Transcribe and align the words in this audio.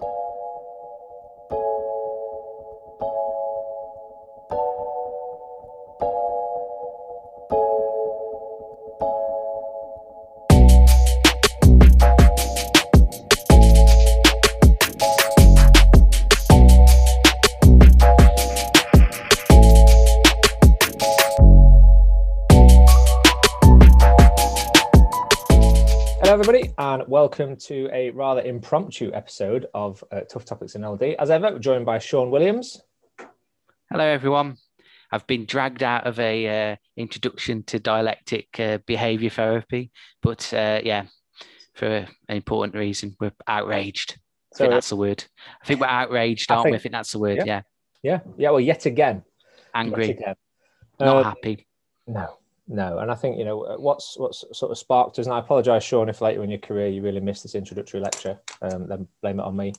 everybody, 0.00 0.33
welcome 27.24 27.56
to 27.56 27.88
a 27.90 28.10
rather 28.10 28.42
impromptu 28.42 29.10
episode 29.14 29.66
of 29.72 30.04
uh, 30.12 30.20
Tough 30.28 30.44
Topics 30.44 30.74
in 30.74 30.86
LD. 30.86 31.16
As 31.18 31.30
ever, 31.30 31.58
joined 31.58 31.86
by 31.86 31.98
Sean 31.98 32.30
Williams. 32.30 32.82
Hello, 33.90 34.04
everyone. 34.04 34.58
I've 35.10 35.26
been 35.26 35.46
dragged 35.46 35.82
out 35.82 36.06
of 36.06 36.20
a 36.20 36.72
uh, 36.72 36.76
introduction 36.98 37.62
to 37.62 37.78
dialectic 37.78 38.48
uh, 38.60 38.76
behaviour 38.84 39.30
therapy, 39.30 39.90
but 40.20 40.52
uh, 40.52 40.82
yeah, 40.84 41.04
for 41.72 41.86
an 41.86 42.08
important 42.28 42.74
reason, 42.74 43.16
we're 43.18 43.32
outraged. 43.48 44.18
I 44.54 44.58
think 44.58 44.70
that's 44.72 44.90
the 44.90 44.96
word. 44.96 45.24
I 45.62 45.66
think 45.66 45.80
we're 45.80 45.86
outraged, 45.86 46.52
aren't 46.52 46.64
think, 46.64 46.72
we? 46.74 46.76
I 46.76 46.80
think 46.80 46.92
that's 46.92 47.12
the 47.12 47.20
word. 47.20 47.38
Yeah. 47.38 47.44
yeah. 47.46 47.62
Yeah. 48.02 48.20
Yeah. 48.36 48.50
Well, 48.50 48.60
yet 48.60 48.84
again. 48.84 49.22
Angry. 49.74 50.08
Yet 50.08 50.18
again. 50.18 50.34
Not 51.00 51.16
uh, 51.16 51.22
happy. 51.22 51.66
No 52.06 52.36
no, 52.66 52.98
and 52.98 53.10
I 53.10 53.14
think 53.14 53.38
you 53.38 53.44
know 53.44 53.62
uh, 53.62 53.76
what's 53.76 54.18
what's 54.18 54.44
sort 54.52 54.72
of 54.72 54.78
sparked 54.78 55.18
us. 55.18 55.26
And 55.26 55.34
I 55.34 55.38
apologise, 55.38 55.84
Sean, 55.84 56.08
if 56.08 56.20
later 56.20 56.42
in 56.42 56.50
your 56.50 56.58
career 56.58 56.88
you 56.88 57.02
really 57.02 57.20
missed 57.20 57.42
this 57.42 57.54
introductory 57.54 58.00
lecture. 58.00 58.38
Um, 58.62 58.86
then 58.86 59.08
blame 59.20 59.40
it 59.40 59.44
on 59.44 59.56
me. 59.56 59.74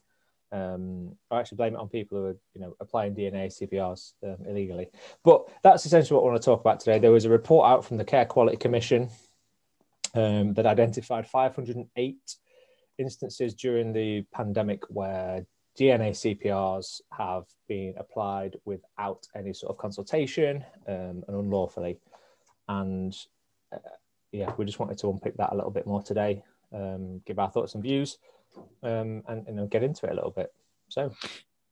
Um, 0.51 1.17
or 1.29 1.39
actually 1.39 1.57
blame 1.57 1.73
it 1.73 1.79
on 1.79 1.89
people 1.89 2.19
who 2.19 2.25
are 2.25 2.37
you 2.53 2.61
know 2.61 2.75
applying 2.79 3.15
DNA 3.15 3.47
CPRs 3.47 4.13
um, 4.23 4.45
illegally. 4.47 4.89
But 5.23 5.47
that's 5.63 5.85
essentially 5.85 6.15
what 6.15 6.27
I 6.27 6.31
want 6.31 6.41
to 6.41 6.45
talk 6.45 6.61
about 6.61 6.79
today. 6.79 6.99
There 6.99 7.11
was 7.11 7.25
a 7.25 7.29
report 7.29 7.67
out 7.67 7.85
from 7.85 7.97
the 7.97 8.05
Care 8.05 8.25
Quality 8.25 8.57
Commission 8.57 9.09
um, 10.13 10.53
that 10.53 10.67
identified 10.67 11.27
508 11.27 12.35
instances 12.99 13.55
during 13.55 13.93
the 13.93 14.25
pandemic 14.31 14.83
where 14.89 15.45
DNA 15.77 16.11
CPRs 16.11 17.01
have 17.11 17.45
been 17.67 17.95
applied 17.97 18.55
without 18.63 19.27
any 19.35 19.53
sort 19.53 19.71
of 19.71 19.77
consultation 19.77 20.63
um, 20.87 21.23
and 21.27 21.35
unlawfully 21.35 21.97
and 22.67 23.15
uh, 23.73 23.77
yeah, 24.31 24.51
we 24.57 24.65
just 24.65 24.79
wanted 24.79 24.97
to 24.99 25.09
unpick 25.09 25.37
that 25.37 25.51
a 25.53 25.55
little 25.55 25.71
bit 25.71 25.87
more 25.87 26.01
today, 26.01 26.43
um, 26.73 27.21
give 27.25 27.39
our 27.39 27.49
thoughts 27.49 27.73
and 27.73 27.83
views, 27.83 28.17
um, 28.83 29.23
and 29.27 29.45
you 29.47 29.53
know 29.53 29.67
get 29.67 29.83
into 29.83 30.05
it 30.05 30.11
a 30.11 30.15
little 30.15 30.31
bit. 30.31 30.53
So, 30.89 31.11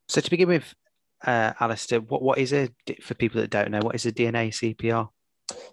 so 0.08 0.22
to 0.22 0.30
begin 0.30 0.48
with, 0.48 0.74
uh, 1.26 1.54
Alistair, 1.60 2.02
what 2.02 2.22
what 2.22 2.38
is 2.38 2.54
it 2.54 2.74
for 3.02 3.14
people 3.14 3.42
that 3.42 3.50
don't 3.50 3.72
know? 3.72 3.82
What 3.82 3.96
is 3.96 4.06
a 4.06 4.12
DNA 4.12 4.50
CPR? 4.50 5.10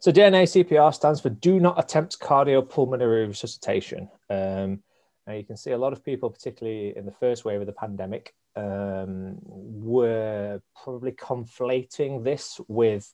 So 0.00 0.10
DNA 0.10 0.44
CPR 0.44 0.94
stands 0.94 1.20
for 1.20 1.30
Do 1.30 1.60
Not 1.60 1.78
Attempt 1.78 2.18
Cardiopulmonary 2.18 3.28
Resuscitation. 3.28 4.08
Um, 4.28 4.82
now 5.26 5.34
you 5.34 5.44
can 5.44 5.56
see 5.56 5.70
a 5.72 5.78
lot 5.78 5.92
of 5.92 6.04
people, 6.04 6.30
particularly 6.30 6.96
in 6.96 7.06
the 7.06 7.12
first 7.12 7.44
wave 7.44 7.60
of 7.60 7.66
the 7.66 7.72
pandemic, 7.72 8.34
um, 8.56 9.38
were 9.42 10.60
probably 10.82 11.12
conflating 11.12 12.24
this 12.24 12.60
with 12.66 13.12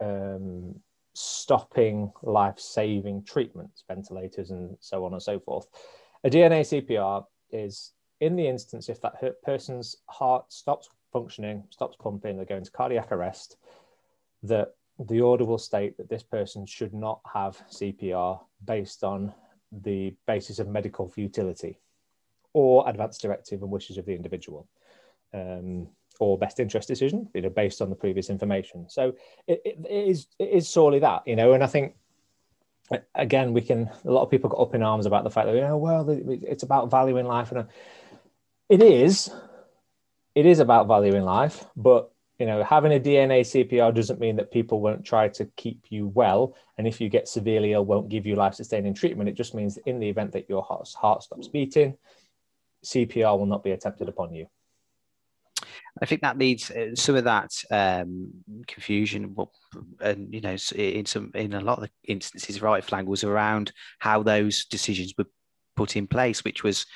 um, 0.00 0.74
stopping 1.14 2.12
life 2.22 2.58
saving 2.58 3.24
treatments, 3.24 3.84
ventilators, 3.88 4.50
and 4.50 4.76
so 4.80 5.04
on 5.04 5.12
and 5.12 5.22
so 5.22 5.38
forth. 5.40 5.66
A 6.24 6.30
DNA 6.30 6.60
CPR 6.60 7.24
is 7.50 7.92
in 8.20 8.36
the 8.36 8.46
instance 8.46 8.88
if 8.88 9.00
that 9.00 9.42
person's 9.42 9.96
heart 10.08 10.52
stops 10.52 10.88
functioning, 11.12 11.64
stops 11.70 11.96
pumping, 11.96 12.36
they're 12.36 12.44
going 12.44 12.64
to 12.64 12.70
cardiac 12.70 13.12
arrest, 13.12 13.56
that 14.42 14.74
the 14.98 15.20
order 15.20 15.44
will 15.44 15.58
state 15.58 15.96
that 15.96 16.08
this 16.08 16.22
person 16.22 16.66
should 16.66 16.94
not 16.94 17.20
have 17.32 17.60
CPR 17.70 18.40
based 18.64 19.04
on 19.04 19.32
the 19.72 20.14
basis 20.26 20.58
of 20.58 20.68
medical 20.68 21.08
futility 21.08 21.78
or 22.52 22.88
advance 22.88 23.18
directive 23.18 23.62
and 23.62 23.70
wishes 23.70 23.98
of 23.98 24.06
the 24.06 24.14
individual. 24.14 24.66
Um, 25.34 25.88
or 26.20 26.38
best 26.38 26.60
interest 26.60 26.88
decision, 26.88 27.28
you 27.34 27.42
know, 27.42 27.50
based 27.50 27.80
on 27.80 27.90
the 27.90 27.96
previous 27.96 28.30
information. 28.30 28.88
So 28.88 29.14
it, 29.46 29.62
it, 29.64 29.86
is 29.90 30.26
it 30.38 30.50
is 30.50 30.68
solely 30.68 30.98
that, 31.00 31.22
you 31.26 31.36
know, 31.36 31.52
and 31.52 31.62
I 31.62 31.66
think 31.66 31.94
again 33.14 33.52
we 33.52 33.60
can 33.60 33.90
a 34.04 34.10
lot 34.10 34.22
of 34.22 34.30
people 34.30 34.50
got 34.50 34.60
up 34.60 34.74
in 34.74 34.82
arms 34.82 35.06
about 35.06 35.24
the 35.24 35.30
fact 35.30 35.46
that 35.46 35.54
you 35.54 35.60
know 35.60 35.76
well 35.76 36.06
it's 36.08 36.62
about 36.62 36.90
valuing 36.90 37.26
life 37.26 37.50
and 37.50 37.60
uh, 37.60 37.64
it 38.68 38.82
is 38.82 39.30
it 40.34 40.46
is 40.46 40.60
about 40.60 40.86
valuing 40.86 41.24
life 41.24 41.64
but 41.76 42.12
you 42.38 42.46
know 42.46 42.62
having 42.62 42.92
a 42.92 43.00
dna 43.00 43.40
cpr 43.40 43.92
doesn't 43.94 44.20
mean 44.20 44.36
that 44.36 44.52
people 44.52 44.80
won't 44.80 45.04
try 45.04 45.28
to 45.28 45.44
keep 45.56 45.86
you 45.90 46.06
well 46.08 46.54
and 46.78 46.86
if 46.86 47.00
you 47.00 47.08
get 47.08 47.28
severely 47.28 47.72
ill 47.72 47.84
won't 47.84 48.08
give 48.08 48.24
you 48.24 48.36
life 48.36 48.54
sustaining 48.54 48.94
treatment 48.94 49.28
it 49.28 49.34
just 49.34 49.54
means 49.54 49.78
in 49.86 49.98
the 49.98 50.08
event 50.08 50.32
that 50.32 50.48
your 50.48 50.62
heart, 50.62 50.88
heart 50.96 51.22
stops 51.22 51.48
beating 51.48 51.96
cpr 52.84 53.36
will 53.36 53.46
not 53.46 53.64
be 53.64 53.72
attempted 53.72 54.08
upon 54.08 54.32
you 54.32 54.46
I 56.02 56.06
think 56.06 56.20
that 56.22 56.38
leads 56.38 56.70
uh, 56.70 56.94
some 56.94 57.16
of 57.16 57.24
that 57.24 57.52
um, 57.70 58.30
confusion, 58.66 59.34
and 60.00 60.32
you 60.32 60.40
know, 60.40 60.56
in 60.74 61.06
some 61.06 61.30
in 61.34 61.54
a 61.54 61.60
lot 61.60 61.78
of 61.78 61.84
the 61.84 61.90
instances, 62.04 62.60
right 62.60 62.84
flag 62.84 63.06
was 63.06 63.24
around 63.24 63.72
how 63.98 64.22
those 64.22 64.66
decisions 64.66 65.14
were 65.16 65.26
put 65.74 65.96
in 65.96 66.06
place, 66.06 66.44
which 66.44 66.62
was 66.62 66.86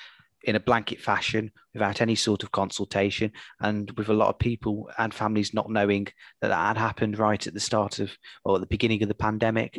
in 0.43 0.57
a 0.57 0.61
blanket 0.61 1.01
fashion 1.01 1.51
without 1.75 2.01
any 2.01 2.15
sort 2.15 2.43
of 2.43 2.53
consultation, 2.53 3.33
and 3.61 3.91
with 3.93 4.11
a 4.11 4.15
lot 4.15 4.29
of 4.29 4.39
people 4.39 4.91
and 4.99 5.15
families 5.15 5.55
not 5.55 5.71
knowing 5.71 6.07
that 6.43 6.49
that 6.49 6.67
had 6.67 6.77
happened 6.77 7.19
right 7.19 7.47
at 7.47 7.55
the 7.55 7.61
start 7.61 8.01
of 8.01 8.11
or 8.45 8.57
at 8.57 8.61
the 8.61 8.67
beginning 8.67 9.03
of 9.03 9.09
the 9.09 9.15
pandemic. 9.15 9.79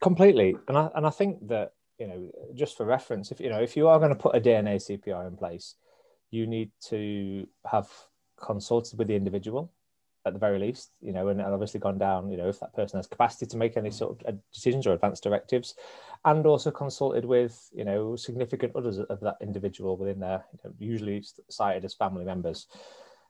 Completely, 0.00 0.54
and 0.68 0.76
I 0.76 0.90
and 0.94 1.06
I 1.06 1.10
think 1.10 1.48
that 1.48 1.72
you 1.98 2.08
know, 2.08 2.30
just 2.54 2.76
for 2.76 2.84
reference, 2.84 3.30
if 3.30 3.40
you 3.40 3.48
know, 3.48 3.60
if 3.60 3.74
you 3.74 3.88
are 3.88 3.98
going 3.98 4.10
to 4.10 4.16
put 4.16 4.36
a 4.36 4.40
DNA 4.40 4.76
CPR 4.76 5.26
in 5.28 5.36
place 5.36 5.76
you 6.32 6.46
need 6.46 6.70
to 6.88 7.46
have 7.70 7.88
consulted 8.40 8.98
with 8.98 9.08
the 9.08 9.14
individual 9.14 9.70
at 10.24 10.32
the 10.32 10.38
very 10.38 10.58
least, 10.58 10.92
you 11.00 11.12
know, 11.12 11.28
and 11.28 11.40
obviously 11.40 11.80
gone 11.80 11.98
down, 11.98 12.30
you 12.30 12.36
know, 12.36 12.48
if 12.48 12.60
that 12.60 12.74
person 12.74 12.96
has 12.98 13.08
capacity 13.08 13.44
to 13.44 13.56
make 13.56 13.76
any 13.76 13.90
sort 13.90 14.12
of 14.12 14.34
uh, 14.34 14.38
decisions 14.52 14.86
or 14.86 14.92
advanced 14.92 15.24
directives, 15.24 15.74
and 16.24 16.46
also 16.46 16.70
consulted 16.70 17.24
with, 17.24 17.68
you 17.74 17.84
know, 17.84 18.14
significant 18.14 18.74
others 18.76 18.98
of 18.98 19.18
that 19.20 19.36
individual 19.40 19.96
within 19.96 20.20
their, 20.20 20.44
you 20.52 20.58
know, 20.64 20.74
usually 20.78 21.24
cited 21.50 21.84
as 21.84 21.94
family 21.94 22.24
members. 22.24 22.68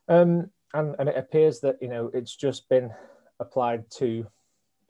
Um, 0.08 0.50
and, 0.74 0.94
and 0.98 1.08
it 1.08 1.16
appears 1.16 1.60
that, 1.60 1.76
you 1.80 1.88
know, 1.88 2.10
it's 2.12 2.36
just 2.36 2.68
been 2.68 2.90
applied 3.40 3.90
to 3.92 4.26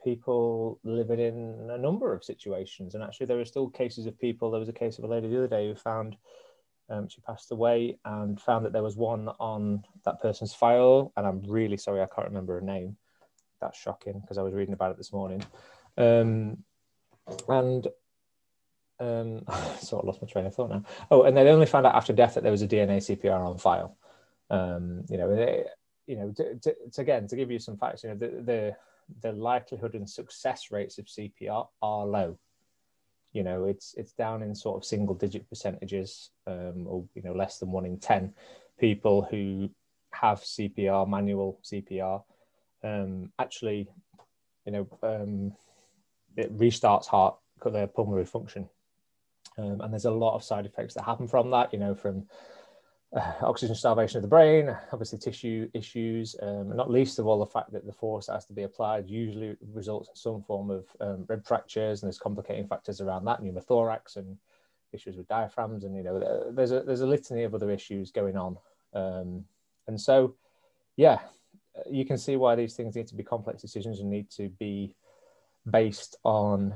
people 0.03 0.81
living 0.83 1.21
in 1.21 1.71
a 1.71 1.79
number 1.79 2.13
of 2.13 2.25
situations. 2.25 2.95
And 2.95 3.05
actually, 3.05 3.27
there 3.27 3.39
are 3.39 3.45
still 3.45 3.71
cases 3.71 4.07
of 4.07 4.19
people. 4.19 4.51
There 4.51 4.59
was 4.59 4.69
a 4.69 4.73
case 4.73 4.99
of 4.99 5.05
a 5.05 5.09
lady 5.09 5.29
the 5.29 5.39
other 5.39 5.47
day 5.47 5.69
who 5.69 5.77
found 5.77 6.17
um, 6.93 7.09
she 7.09 7.23
passed 7.23 7.51
away 7.51 7.99
and 8.05 8.41
found 8.41 8.67
that 8.67 8.73
there 8.73 8.83
was 8.83 8.97
one 8.97 9.29
on 9.41 9.83
that 10.05 10.21
person's 10.21 10.53
file. 10.53 11.13
And 11.17 11.27
I'm 11.27 11.43
really 11.49 11.79
sorry, 11.79 12.03
I 12.03 12.07
can't 12.15 12.29
remember 12.29 12.55
her 12.55 12.61
name. 12.61 12.97
That's 13.61 13.79
shocking 13.79 14.21
because 14.21 14.37
I 14.37 14.43
was 14.43 14.53
reading 14.53 14.75
about 14.75 14.91
it 14.91 14.99
this 14.99 15.13
morning. 15.13 15.43
Um, 15.97 16.59
and 17.49 17.87
um, 19.01 19.45
sort 19.81 20.03
of 20.03 20.07
lost 20.07 20.21
my 20.21 20.29
train 20.29 20.47
of 20.47 20.55
thought 20.55 20.71
now. 20.71 20.85
Oh, 21.11 21.23
and 21.23 21.35
they 21.37 21.49
only 21.49 21.67
found 21.67 21.87
out 21.87 21.95
after 21.95 22.13
death 22.13 22.35
that 22.35 22.43
there 22.43 22.53
was 22.53 22.63
a 22.63 22.69
DNA 22.69 22.99
CPR 22.99 23.41
on 23.41 23.57
file. 23.57 23.97
Um, 24.51 25.05
you 25.09 25.17
know, 25.17 25.65
you 26.07 26.17
know, 26.17 26.31
to, 26.33 26.57
to, 26.57 26.75
to, 26.93 27.01
again 27.01 27.27
to 27.29 27.37
give 27.37 27.51
you 27.51 27.59
some 27.59 27.79
facts, 27.79 28.05
you 28.05 28.11
know, 28.11 28.17
the, 28.17 28.29
the 28.43 28.77
the 29.23 29.33
likelihood 29.33 29.95
and 29.95 30.09
success 30.09 30.71
rates 30.71 30.99
of 30.99 31.07
CPR 31.07 31.69
are 31.81 32.07
low 32.07 32.39
you 33.33 33.43
know 33.43 33.65
it's 33.65 33.95
it's 33.97 34.13
down 34.13 34.43
in 34.43 34.55
sort 34.55 34.77
of 34.77 34.85
single 34.85 35.15
digit 35.15 35.49
percentages 35.49 36.31
um, 36.47 36.87
or 36.87 37.05
you 37.15 37.23
know 37.23 37.33
less 37.33 37.59
than 37.59 37.71
one 37.71 37.87
in 37.87 37.99
10 37.99 38.33
people 38.79 39.27
who 39.31 39.71
have 40.13 40.41
cpr 40.41 41.09
manual 41.09 41.59
cpr 41.65 42.23
um, 42.85 43.33
actually 43.39 43.89
you 44.67 44.73
know 44.73 44.87
um, 45.03 45.53
it 46.37 46.57
restarts 46.57 47.07
heart 47.07 47.37
cardiopulmonary 47.63 48.29
function. 48.29 48.69
Um, 49.59 49.81
and 49.81 49.93
there's 49.93 50.07
a 50.07 50.11
lot 50.11 50.35
of 50.35 50.43
side 50.43 50.67
effects 50.67 50.95
that 50.95 51.05
happen 51.05 51.29
from 51.29 51.51
that 51.51 51.73
you 51.73 51.79
know 51.79 51.95
from 51.95 52.27
uh, 53.17 53.33
oxygen 53.43 53.75
starvation 53.75 54.19
of 54.19 54.23
the 54.23 54.29
brain, 54.29 54.75
obviously 54.93 55.19
tissue 55.19 55.69
issues, 55.75 56.37
um, 56.43 56.75
not 56.75 56.91
least 56.91 57.19
of 57.19 57.27
all 57.27 57.39
the 57.39 57.47
fact 57.47 57.73
that 57.73 57.87
the 57.87 57.93
force 57.93 58.27
that 58.27 58.35
has 58.35 58.47
to 58.47 58.53
be 58.53 58.63
applied 58.63 59.09
usually 59.09 59.57
results 59.73 60.09
in 60.09 60.17
some 60.17 60.43
form 60.43 60.71
of 60.71 60.87
um, 61.01 61.25
rib 61.29 61.45
fractures, 61.47 62.03
and 62.03 62.09
there's 62.09 62.19
complicating 62.19 62.67
factors 62.67 63.01
around 63.01 63.25
that, 63.25 63.41
pneumothorax 63.41 64.17
and 64.17 64.37
issues 64.93 65.17
with 65.17 65.29
diaphragms, 65.29 65.85
and 65.85 65.97
you 65.97 66.03
know 66.03 66.53
there's 66.53 66.73
a 66.73 66.83
there's 66.83 67.01
a 67.01 67.07
litany 67.07 67.45
of 67.45 67.55
other 67.55 67.71
issues 67.71 68.11
going 68.11 68.37
on, 68.37 68.57
um, 68.95 69.45
and 69.87 70.01
so 70.01 70.35
yeah, 70.97 71.19
you 71.91 72.05
can 72.05 72.19
see 72.19 72.37
why 72.37 72.55
these 72.55 72.75
things 72.75 72.95
need 72.95 73.07
to 73.09 73.15
be 73.15 73.23
complex 73.23 73.63
decisions 73.63 74.01
and 74.01 74.11
need 74.11 74.31
to 74.31 74.49
be 74.49 74.95
based 75.71 76.17
on 76.25 76.75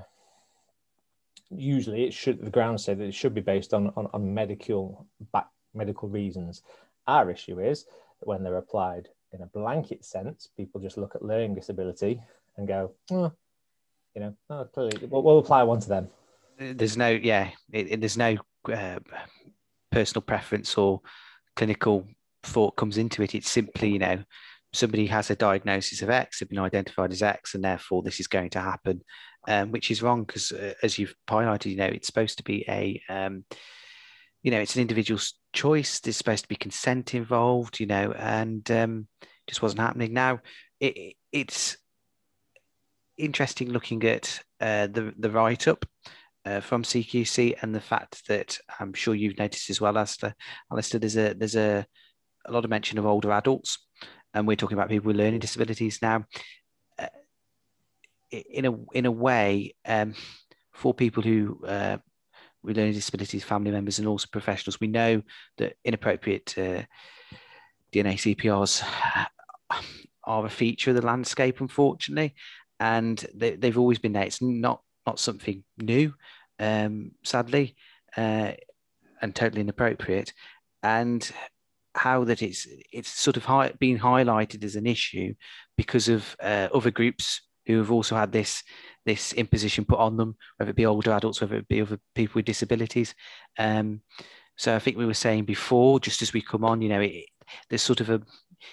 usually 1.51 2.05
it 2.05 2.13
should 2.13 2.41
the 2.41 2.51
grounds 2.51 2.85
say 2.85 2.93
that 2.93 3.05
it 3.05 3.15
should 3.15 3.35
be 3.35 3.41
based 3.41 3.73
on 3.73 3.93
on, 3.97 4.09
on 4.13 4.35
medical 4.35 5.07
back, 5.33 5.47
medical 5.77 6.09
reasons. 6.09 6.63
Our 7.07 7.31
issue 7.31 7.61
is 7.61 7.85
that 7.85 8.27
when 8.27 8.43
they're 8.43 8.57
applied 8.57 9.09
in 9.33 9.43
a 9.43 9.47
blanket 9.47 10.05
sense, 10.05 10.49
people 10.57 10.81
just 10.81 10.99
look 10.99 11.15
at 11.15 11.25
learning 11.25 11.55
disability 11.55 12.21
and 12.57 12.67
go, 12.67 12.93
oh, 13.11 13.33
you 14.15 14.23
know, 14.23 14.35
oh, 14.51 14.65
clearly 14.65 15.07
we'll, 15.07 15.23
we'll, 15.23 15.39
apply 15.39 15.63
one 15.63 15.81
to 15.81 15.89
them. 15.89 16.09
There's 16.59 16.97
no, 16.97 17.11
yeah, 17.11 17.51
it, 17.73 17.93
it, 17.93 18.01
there's 18.01 18.17
no 18.17 18.37
uh, 18.73 18.99
personal 19.91 20.23
preference 20.23 20.77
or 20.79 21.03
clinical 21.55 22.07
thought 22.43 22.77
comes 22.77 22.97
into 22.97 23.23
it. 23.23 23.35
It's 23.35 23.51
simply, 23.51 23.91
you 23.91 23.99
know, 23.99 24.23
somebody 24.73 25.07
has 25.07 25.31
a 25.31 25.37
diagnosis 25.37 26.03
of 26.03 26.11
X, 26.11 26.39
they've 26.39 26.49
been 26.49 26.59
identified 26.59 27.13
as 27.13 27.23
X, 27.23 27.55
and 27.55 27.65
therefore 27.65 28.03
this 28.03 28.21
is 28.21 28.27
going 28.27 28.51
to 28.51 28.61
happen, 28.61 29.03
um, 29.49 29.71
which 29.71 29.91
is 29.91 30.03
wrong 30.03 30.25
because, 30.25 30.53
uh, 30.53 30.75
as 30.83 30.99
you've 30.99 31.15
highlighted, 31.29 31.67
you 31.67 31.77
know, 31.77 31.87
it's 31.87 32.07
supposed 32.07 32.39
to 32.39 32.45
be 32.45 32.65
a, 32.69 33.01
um, 33.09 33.45
you 34.47 34.53
know, 34.53 34.61
it's 34.61 34.77
an 34.77 34.81
individual's 34.83 35.35
choice. 35.53 35.99
There's 35.99 36.17
supposed 36.17 36.45
to 36.45 36.49
be 36.49 36.55
consent 36.55 37.17
involved, 37.17 37.81
you 37.81 37.87
know, 37.87 38.13
and 38.13 38.71
um, 38.71 39.09
just 39.49 39.61
wasn't 39.61 39.81
happening. 39.81 40.13
Now, 40.13 40.39
it, 40.79 41.17
it's 41.33 41.77
interesting 43.19 43.71
looking 43.71 44.05
at 44.05 44.41
uh, 44.61 44.87
the 44.87 45.13
the 45.19 45.31
write 45.31 45.67
up. 45.67 45.85
Uh, 46.45 46.61
from 46.61 46.85
CQC 46.85 47.57
and 47.61 47.75
the 47.75 47.81
fact 47.81 48.29
that 48.29 48.57
I'm 48.79 48.93
sure 48.95 49.17
you've 49.17 49.37
noticed 49.37 49.69
as 49.69 49.81
well, 49.81 49.99
Alistair. 49.99 50.37
Alistair, 50.71 51.01
there's 51.01 51.17
a 51.17 51.35
there's 51.35 51.57
a, 51.57 51.85
a 52.45 52.53
lot 52.53 52.63
of 52.63 52.71
mention 52.71 53.01
of 53.01 53.05
older 53.05 53.33
adults 53.33 53.85
and 54.33 54.47
we're 54.47 54.55
talking 54.55 54.79
about 54.79 54.89
people 54.89 55.09
with 55.09 55.17
learning 55.17 55.41
disabilities 55.41 55.99
now. 56.01 56.25
Uh, 56.97 57.09
in 58.31 58.65
a 58.65 58.77
in 58.93 59.07
a 59.07 59.11
way, 59.11 59.75
um, 59.85 60.15
for 60.73 60.95
people 60.95 61.25
who 61.25 61.59
uh, 61.67 61.97
with 62.67 62.77
learning 62.77 62.95
disabilities, 62.95 63.45
family 63.45 63.71
members, 63.71 63.99
and 63.99 64.09
also 64.09 64.27
professionals, 64.31 64.81
we 64.81 64.89
know 64.89 65.23
that 65.59 65.77
inappropriate 65.85 66.53
uh, 66.59 66.83
DNA 67.93 68.17
CPRs 68.17 68.85
are 70.25 70.47
a 70.47 70.51
feature 70.51 70.91
of 70.91 70.97
the 70.97 71.07
landscape, 71.07 71.61
unfortunately, 71.61 72.35
and 72.81 73.25
they, 73.35 73.57
have 73.63 73.79
always 73.79 73.99
been 73.99 74.13
there. 74.13 74.25
It's 74.25 74.43
not 74.43 74.83
not 75.07 75.21
something 75.21 75.63
new, 75.79 76.13
um, 76.59 77.13
sadly, 77.23 77.77
uh, 78.17 78.53
and 79.23 79.35
totally 79.35 79.61
inappropriate. 79.61 80.33
And 80.83 81.31
how 81.95 82.25
that 82.25 82.43
it's 82.43 82.67
it's 82.93 83.09
sort 83.09 83.37
of 83.37 83.45
high, 83.45 83.73
being 83.79 83.99
highlighted 83.99 84.65
as 84.65 84.77
an 84.77 84.87
issue 84.87 85.35
because 85.77 86.09
of 86.09 86.37
uh, 86.43 86.69
other 86.75 86.91
groups 86.91 87.43
who 87.67 87.79
have 87.79 87.91
also 87.91 88.17
had 88.17 88.33
this 88.33 88.63
this 89.05 89.33
imposition 89.35 89.85
put 89.85 89.99
on 89.99 90.17
them, 90.17 90.37
whether 90.57 90.71
it 90.71 90.77
be 90.77 90.87
older 90.87 91.13
adults, 91.13 91.41
whether 91.41 91.57
it 91.57 91.69
be 91.69 91.81
other 91.81 91.99
people 92.15 92.39
with 92.39 92.45
disabilities. 92.45 93.15
Um, 93.59 94.01
so 94.57 94.75
I 94.75 94.79
think 94.79 94.97
we 94.97 95.07
were 95.07 95.15
saying 95.15 95.45
before, 95.45 96.01
just 96.01 96.23
as 96.23 96.33
we 96.33 96.43
come 96.43 96.65
on, 96.65 96.83
you 96.83 96.89
know, 96.89 97.01
it, 97.01 97.27
there's 97.69 97.83
sort 97.83 98.01
of 98.01 98.11
a 98.11 98.21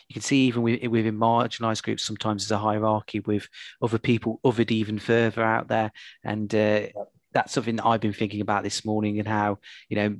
you 0.07 0.13
can 0.13 0.21
see 0.21 0.47
even 0.47 0.63
within 0.63 1.19
marginalised 1.19 1.83
groups 1.83 2.05
sometimes 2.05 2.43
there's 2.43 2.57
a 2.57 2.63
hierarchy 2.63 3.19
with 3.19 3.47
other 3.81 3.99
people 3.99 4.39
othered 4.43 4.71
even 4.71 4.97
further 4.97 5.43
out 5.43 5.67
there, 5.67 5.91
and 6.23 6.53
uh, 6.55 6.87
that's 7.33 7.53
something 7.53 7.75
that 7.75 7.85
I've 7.85 8.01
been 8.01 8.13
thinking 8.13 8.41
about 8.41 8.63
this 8.63 8.85
morning 8.85 9.19
and 9.19 9.27
how 9.27 9.59
you 9.89 9.97
know 9.97 10.15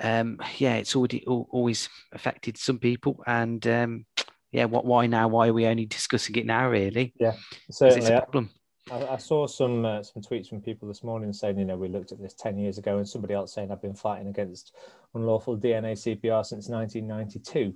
um, 0.00 0.38
yeah, 0.58 0.74
it's 0.74 0.96
already 0.96 1.24
always 1.26 1.88
affected 2.12 2.56
some 2.56 2.78
people, 2.78 3.22
and 3.26 3.64
um, 3.66 4.06
yeah, 4.54 4.66
what? 4.66 4.84
Why 4.84 5.08
now? 5.08 5.26
Why 5.26 5.48
are 5.48 5.52
we 5.52 5.66
only 5.66 5.84
discussing 5.86 6.36
it 6.36 6.46
now? 6.46 6.68
Really? 6.68 7.12
Yeah, 7.18 7.34
certainly. 7.72 8.02
It's 8.02 8.08
a 8.08 8.20
problem. 8.20 8.50
I, 8.88 9.04
I 9.06 9.16
saw 9.16 9.48
some 9.48 9.84
uh, 9.84 10.04
some 10.04 10.22
tweets 10.22 10.48
from 10.48 10.60
people 10.60 10.86
this 10.86 11.02
morning 11.02 11.32
saying, 11.32 11.58
you 11.58 11.64
know, 11.64 11.76
we 11.76 11.88
looked 11.88 12.12
at 12.12 12.22
this 12.22 12.34
ten 12.34 12.56
years 12.56 12.78
ago, 12.78 12.98
and 12.98 13.08
somebody 13.08 13.34
else 13.34 13.52
saying 13.52 13.72
I've 13.72 13.82
been 13.82 13.96
fighting 13.96 14.28
against 14.28 14.76
unlawful 15.12 15.58
DNA 15.58 15.94
CPR 15.94 16.46
since 16.46 16.68
1992. 16.68 17.74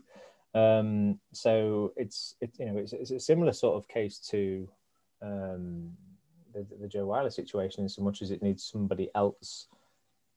Um, 0.54 1.18
so 1.32 1.92
it's 1.96 2.36
it, 2.40 2.52
you 2.60 2.66
know 2.66 2.78
it's, 2.78 2.92
it's 2.92 3.10
a 3.10 3.18
similar 3.18 3.52
sort 3.52 3.76
of 3.76 3.88
case 3.88 4.20
to 4.30 4.68
um, 5.20 5.90
the, 6.54 6.64
the 6.80 6.86
Joe 6.86 7.06
Wyllie 7.06 7.30
situation, 7.30 7.82
in 7.82 7.88
so 7.88 8.02
much 8.02 8.22
as 8.22 8.30
it 8.30 8.40
needs 8.40 8.62
somebody 8.62 9.10
else 9.16 9.66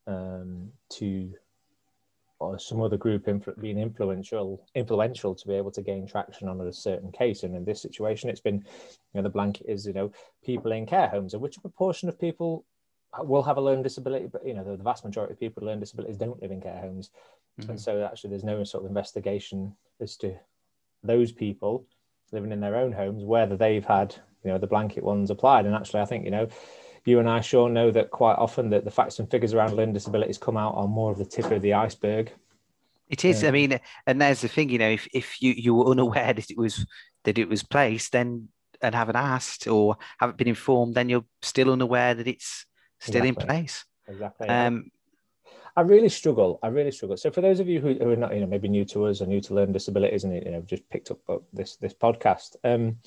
um, 0.08 0.72
to 0.94 1.32
or 2.42 2.58
some 2.58 2.82
other 2.82 2.96
group 2.96 3.26
influ- 3.26 3.60
being 3.60 3.78
influential 3.78 4.66
influential 4.74 5.34
to 5.34 5.48
be 5.48 5.54
able 5.54 5.70
to 5.70 5.82
gain 5.82 6.06
traction 6.06 6.48
on 6.48 6.60
a 6.60 6.72
certain 6.72 7.12
case. 7.12 7.42
And 7.44 7.54
in 7.54 7.64
this 7.64 7.80
situation, 7.80 8.30
it's 8.30 8.40
been, 8.40 8.56
you 8.56 9.14
know, 9.14 9.22
the 9.22 9.28
blanket 9.28 9.66
is, 9.68 9.86
you 9.86 9.92
know, 9.92 10.12
people 10.44 10.72
in 10.72 10.86
care 10.86 11.08
homes, 11.08 11.34
and 11.34 11.42
which 11.42 11.60
proportion 11.60 12.08
of 12.08 12.18
people 12.18 12.64
will 13.20 13.42
have 13.42 13.58
a 13.58 13.60
learning 13.60 13.82
disability, 13.82 14.26
but 14.26 14.46
you 14.46 14.54
know, 14.54 14.64
the, 14.64 14.76
the 14.76 14.82
vast 14.82 15.04
majority 15.04 15.34
of 15.34 15.40
people 15.40 15.60
with 15.60 15.66
learning 15.66 15.80
disabilities 15.80 16.16
don't 16.16 16.40
live 16.40 16.50
in 16.50 16.60
care 16.60 16.80
homes. 16.80 17.10
Mm-hmm. 17.60 17.70
And 17.70 17.80
so 17.80 18.02
actually 18.04 18.30
there's 18.30 18.44
no 18.44 18.64
sort 18.64 18.84
of 18.84 18.90
investigation 18.90 19.76
as 20.00 20.16
to 20.18 20.34
those 21.02 21.30
people 21.30 21.84
living 22.32 22.52
in 22.52 22.60
their 22.60 22.76
own 22.76 22.92
homes, 22.92 23.22
whether 23.24 23.56
they've 23.56 23.84
had, 23.84 24.14
you 24.42 24.50
know, 24.50 24.58
the 24.58 24.66
blanket 24.66 25.04
ones 25.04 25.30
applied. 25.30 25.66
And 25.66 25.74
actually 25.74 26.00
I 26.00 26.06
think, 26.06 26.24
you 26.24 26.30
know, 26.30 26.48
you 27.06 27.18
and 27.18 27.28
I, 27.28 27.40
Sean, 27.40 27.72
know 27.72 27.90
that 27.90 28.10
quite 28.10 28.34
often 28.34 28.70
that 28.70 28.84
the 28.84 28.90
facts 28.90 29.18
and 29.18 29.30
figures 29.30 29.54
around 29.54 29.74
learning 29.74 29.94
disabilities 29.94 30.38
come 30.38 30.56
out 30.56 30.74
on 30.74 30.90
more 30.90 31.10
of 31.10 31.18
the 31.18 31.24
tip 31.24 31.50
of 31.50 31.62
the 31.62 31.74
iceberg. 31.74 32.32
It 33.08 33.24
is. 33.24 33.42
Yeah. 33.42 33.48
I 33.48 33.52
mean, 33.52 33.80
and 34.06 34.20
there's 34.20 34.40
the 34.40 34.48
thing, 34.48 34.70
you 34.70 34.78
know, 34.78 34.90
if, 34.90 35.06
if 35.12 35.42
you, 35.42 35.52
you 35.52 35.74
were 35.74 35.90
unaware 35.90 36.32
that 36.32 36.50
it 36.50 36.56
was 36.56 36.86
that 37.24 37.38
it 37.38 37.48
was 37.48 37.62
placed, 37.62 38.12
then 38.12 38.48
and 38.80 38.94
haven't 38.94 39.16
asked 39.16 39.66
or 39.68 39.96
haven't 40.18 40.38
been 40.38 40.48
informed, 40.48 40.94
then 40.94 41.08
you're 41.08 41.24
still 41.42 41.70
unaware 41.70 42.14
that 42.14 42.26
it's 42.26 42.66
still 43.00 43.22
exactly. 43.22 43.42
in 43.42 43.48
place. 43.48 43.84
Exactly. 44.08 44.48
Um, 44.48 44.90
I 45.76 45.82
really 45.82 46.08
struggle. 46.08 46.58
I 46.62 46.68
really 46.68 46.90
struggle. 46.90 47.16
So 47.16 47.30
for 47.30 47.40
those 47.40 47.60
of 47.60 47.68
you 47.68 47.80
who, 47.80 47.94
who, 47.94 48.10
are 48.10 48.16
not, 48.16 48.34
you 48.34 48.40
know, 48.40 48.46
maybe 48.46 48.68
new 48.68 48.84
to 48.86 49.06
us 49.06 49.22
or 49.22 49.26
new 49.26 49.40
to 49.40 49.54
learning 49.54 49.72
disabilities 49.72 50.24
and 50.24 50.34
you 50.34 50.50
know 50.50 50.60
just 50.62 50.86
picked 50.90 51.10
up 51.10 51.18
this 51.52 51.76
this 51.76 51.94
podcast, 51.94 52.56
um, 52.64 52.98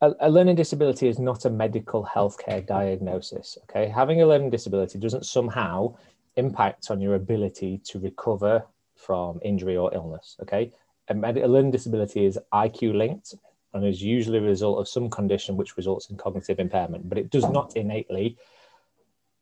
a, 0.00 0.30
learning 0.30 0.56
disability 0.56 1.08
is 1.08 1.18
not 1.18 1.44
a 1.44 1.50
medical 1.50 2.04
healthcare 2.04 2.66
diagnosis. 2.66 3.56
Okay, 3.64 3.88
having 3.88 4.22
a 4.22 4.26
learning 4.26 4.50
disability 4.50 4.98
doesn't 4.98 5.26
somehow 5.26 5.96
impact 6.36 6.90
on 6.90 7.00
your 7.00 7.14
ability 7.14 7.80
to 7.84 7.98
recover 7.98 8.64
from 8.94 9.40
injury 9.42 9.76
or 9.76 9.92
illness. 9.94 10.36
Okay, 10.42 10.72
a, 11.08 11.14
med- 11.14 11.38
a 11.38 11.48
learning 11.48 11.70
disability 11.70 12.24
is 12.24 12.38
IQ 12.52 12.94
linked 12.94 13.34
and 13.72 13.86
is 13.86 14.02
usually 14.02 14.38
a 14.38 14.42
result 14.42 14.78
of 14.78 14.88
some 14.88 15.10
condition 15.10 15.56
which 15.56 15.76
results 15.76 16.10
in 16.10 16.16
cognitive 16.16 16.58
impairment, 16.58 17.08
but 17.08 17.18
it 17.18 17.30
does 17.30 17.48
not 17.48 17.76
innately 17.76 18.36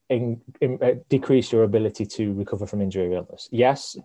in, 0.08 0.40
in, 0.60 0.78
uh, 0.82 0.94
decrease 1.08 1.52
your 1.52 1.64
ability 1.64 2.04
to 2.04 2.32
recover 2.34 2.66
from 2.66 2.82
injury 2.82 3.08
or 3.08 3.18
illness. 3.18 3.48
Yes, 3.50 3.96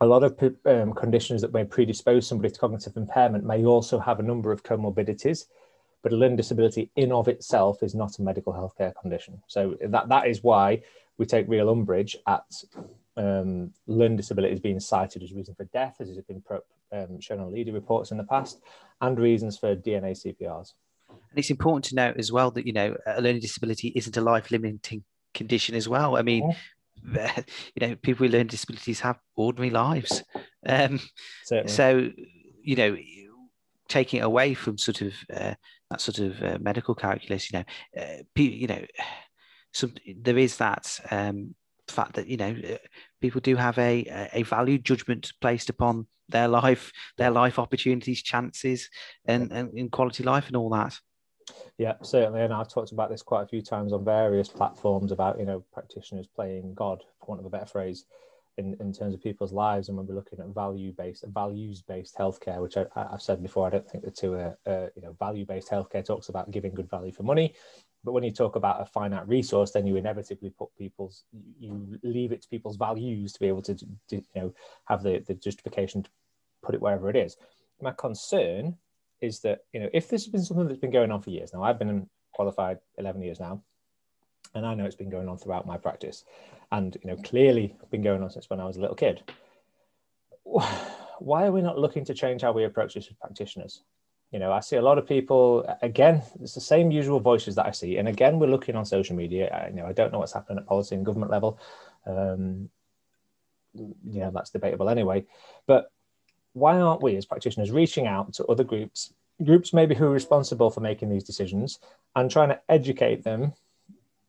a 0.00 0.06
lot 0.06 0.22
of 0.22 0.38
um, 0.66 0.92
conditions 0.92 1.40
that 1.42 1.52
may 1.52 1.64
predispose 1.64 2.26
somebody 2.26 2.50
to 2.50 2.58
cognitive 2.58 2.96
impairment 2.96 3.44
may 3.44 3.64
also 3.64 3.98
have 3.98 4.18
a 4.18 4.22
number 4.22 4.52
of 4.52 4.62
comorbidities, 4.62 5.46
but 6.02 6.12
a 6.12 6.16
learning 6.16 6.36
disability 6.36 6.90
in 6.96 7.12
of 7.12 7.28
itself 7.28 7.82
is 7.82 7.94
not 7.94 8.18
a 8.18 8.22
medical 8.22 8.52
healthcare 8.52 8.92
condition. 9.00 9.40
So 9.46 9.76
that 9.80 10.08
that 10.08 10.26
is 10.26 10.42
why 10.42 10.82
we 11.16 11.26
take 11.26 11.48
real 11.48 11.70
umbrage 11.70 12.16
at 12.26 12.44
um, 13.16 13.72
learning 13.86 14.16
disabilities 14.16 14.60
being 14.60 14.80
cited 14.80 15.22
as 15.22 15.32
reason 15.32 15.54
for 15.54 15.64
death, 15.64 15.96
as 16.00 16.08
has 16.08 16.18
been 16.22 16.40
pro, 16.40 16.60
um, 16.92 17.20
shown 17.20 17.40
on 17.40 17.52
LeDeR 17.52 17.72
reports 17.72 18.10
in 18.10 18.16
the 18.16 18.24
past, 18.24 18.60
and 19.00 19.18
reasons 19.18 19.56
for 19.56 19.76
DNA 19.76 20.12
CPRs. 20.12 20.72
And 21.08 21.38
it's 21.38 21.50
important 21.50 21.84
to 21.86 21.94
note 21.94 22.16
as 22.18 22.32
well 22.32 22.50
that 22.52 22.66
you 22.66 22.72
know 22.72 22.96
a 23.06 23.20
learning 23.20 23.40
disability 23.40 23.92
isn't 23.94 24.16
a 24.16 24.20
life-limiting 24.20 25.04
condition 25.32 25.74
as 25.74 25.88
well. 25.88 26.16
I 26.16 26.22
mean, 26.22 26.52
you 27.74 27.88
know, 27.88 27.96
people 27.96 28.24
with 28.24 28.32
learning 28.32 28.48
disabilities 28.48 29.00
have 29.00 29.18
ordinary 29.36 29.70
lives. 29.70 30.22
Um, 30.66 31.00
so, 31.66 32.10
you 32.62 32.76
know, 32.76 32.96
taking 33.88 34.20
it 34.20 34.24
away 34.24 34.54
from 34.54 34.78
sort 34.78 35.02
of 35.02 35.12
uh, 35.32 35.54
that 35.90 36.00
sort 36.00 36.18
of 36.18 36.42
uh, 36.42 36.58
medical 36.60 36.94
calculus, 36.94 37.50
you 37.50 37.58
know, 37.58 37.64
uh, 38.02 38.22
you 38.36 38.66
know, 38.66 38.84
some 39.72 39.92
there 40.16 40.38
is 40.38 40.56
that 40.58 41.00
um, 41.10 41.54
fact 41.88 42.14
that 42.14 42.28
you 42.28 42.36
know 42.36 42.56
uh, 42.70 42.76
people 43.20 43.40
do 43.40 43.56
have 43.56 43.76
a 43.78 44.28
a 44.32 44.42
value 44.44 44.78
judgment 44.78 45.32
placed 45.40 45.68
upon 45.68 46.06
their 46.28 46.48
life, 46.48 46.92
their 47.18 47.30
life 47.30 47.58
opportunities, 47.58 48.22
chances, 48.22 48.88
and 49.26 49.52
and 49.52 49.76
in 49.76 49.88
quality 49.90 50.22
life 50.22 50.46
and 50.46 50.56
all 50.56 50.70
that. 50.70 50.98
Yeah, 51.78 51.94
certainly. 52.02 52.40
And 52.42 52.52
I've 52.52 52.68
talked 52.68 52.92
about 52.92 53.10
this 53.10 53.22
quite 53.22 53.42
a 53.42 53.48
few 53.48 53.60
times 53.60 53.92
on 53.92 54.04
various 54.04 54.48
platforms 54.48 55.10
about, 55.10 55.38
you 55.38 55.44
know, 55.44 55.64
practitioners 55.72 56.26
playing 56.26 56.74
God, 56.74 57.02
for 57.18 57.26
want 57.26 57.40
of 57.40 57.46
a 57.46 57.50
better 57.50 57.66
phrase, 57.66 58.04
in, 58.56 58.76
in 58.78 58.92
terms 58.92 59.12
of 59.12 59.22
people's 59.22 59.52
lives. 59.52 59.88
And 59.88 59.98
when 59.98 60.06
we're 60.06 60.14
looking 60.14 60.38
at 60.38 60.46
value 60.54 60.92
based, 60.92 61.24
values 61.26 61.82
based 61.82 62.16
healthcare, 62.16 62.62
which 62.62 62.76
I, 62.76 62.86
have 62.94 63.22
said 63.22 63.42
before, 63.42 63.66
I 63.66 63.70
don't 63.70 63.90
think 63.90 64.04
the 64.04 64.10
two 64.12 64.34
are, 64.34 64.56
uh, 64.66 64.86
you 64.94 65.02
know, 65.02 65.16
value 65.18 65.44
based 65.44 65.68
healthcare 65.68 66.04
talks 66.04 66.28
about 66.28 66.52
giving 66.52 66.74
good 66.74 66.88
value 66.88 67.12
for 67.12 67.24
money. 67.24 67.54
But 68.04 68.12
when 68.12 68.22
you 68.22 68.30
talk 68.30 68.54
about 68.54 68.80
a 68.80 68.84
finite 68.84 69.26
resource, 69.26 69.72
then 69.72 69.86
you 69.86 69.96
inevitably 69.96 70.50
put 70.50 70.68
people's, 70.76 71.24
you 71.58 71.98
leave 72.04 72.30
it 72.30 72.42
to 72.42 72.48
people's 72.48 72.76
values 72.76 73.32
to 73.32 73.40
be 73.40 73.48
able 73.48 73.62
to, 73.62 73.74
to 73.74 73.86
you 74.10 74.22
know, 74.36 74.54
have 74.84 75.02
the, 75.02 75.24
the 75.26 75.34
justification 75.34 76.04
to 76.04 76.10
put 76.62 76.74
it 76.74 76.82
wherever 76.82 77.10
it 77.10 77.16
is. 77.16 77.36
My 77.80 77.92
concern 77.92 78.76
is 79.20 79.40
that 79.40 79.64
you 79.72 79.80
know 79.80 79.88
if 79.92 80.08
this 80.08 80.24
has 80.24 80.32
been 80.32 80.42
something 80.42 80.66
that's 80.66 80.80
been 80.80 80.90
going 80.90 81.10
on 81.10 81.22
for 81.22 81.30
years 81.30 81.52
now, 81.52 81.62
I've 81.62 81.78
been 81.78 82.08
qualified 82.32 82.78
eleven 82.98 83.22
years 83.22 83.40
now, 83.40 83.62
and 84.54 84.66
I 84.66 84.74
know 84.74 84.84
it's 84.84 84.96
been 84.96 85.10
going 85.10 85.28
on 85.28 85.38
throughout 85.38 85.66
my 85.66 85.76
practice, 85.76 86.24
and 86.72 86.96
you 87.02 87.10
know 87.10 87.16
clearly 87.16 87.76
been 87.90 88.02
going 88.02 88.22
on 88.22 88.30
since 88.30 88.50
when 88.50 88.60
I 88.60 88.64
was 88.66 88.76
a 88.76 88.80
little 88.80 88.96
kid. 88.96 89.22
Why 90.44 91.46
are 91.46 91.52
we 91.52 91.62
not 91.62 91.78
looking 91.78 92.04
to 92.06 92.14
change 92.14 92.42
how 92.42 92.52
we 92.52 92.64
approach 92.64 92.94
this 92.94 93.06
as 93.06 93.14
practitioners? 93.14 93.82
You 94.32 94.40
know, 94.40 94.52
I 94.52 94.60
see 94.60 94.76
a 94.76 94.82
lot 94.82 94.98
of 94.98 95.06
people. 95.06 95.64
Again, 95.80 96.22
it's 96.42 96.54
the 96.54 96.60
same 96.60 96.90
usual 96.90 97.20
voices 97.20 97.54
that 97.54 97.66
I 97.66 97.70
see, 97.70 97.98
and 97.98 98.08
again, 98.08 98.38
we're 98.38 98.48
looking 98.48 98.74
on 98.74 98.84
social 98.84 99.14
media. 99.14 99.48
I, 99.48 99.68
you 99.68 99.76
know, 99.76 99.86
I 99.86 99.92
don't 99.92 100.12
know 100.12 100.18
what's 100.18 100.32
happening 100.32 100.58
at 100.58 100.66
policy 100.66 100.96
and 100.96 101.06
government 101.06 101.30
level. 101.30 101.58
Um, 102.04 102.68
know, 103.74 104.30
that's 104.32 104.50
debatable 104.50 104.88
anyway. 104.88 105.24
But 105.66 105.90
why 106.54 106.80
aren't 106.80 107.02
we 107.02 107.16
as 107.16 107.26
practitioners 107.26 107.70
reaching 107.70 108.06
out 108.06 108.32
to 108.34 108.44
other 108.46 108.64
groups, 108.64 109.12
groups 109.44 109.72
maybe 109.72 109.94
who 109.94 110.06
are 110.06 110.10
responsible 110.10 110.70
for 110.70 110.80
making 110.80 111.10
these 111.10 111.24
decisions, 111.24 111.78
and 112.16 112.30
trying 112.30 112.48
to 112.48 112.60
educate 112.68 113.22
them 113.22 113.52